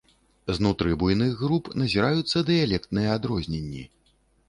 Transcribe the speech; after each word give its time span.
Знутры 0.59 0.95
буйных 1.03 1.37
груп 1.43 1.69
назіраюцца 1.83 2.45
дыялектныя 2.51 3.15
адрозненні. 3.21 3.89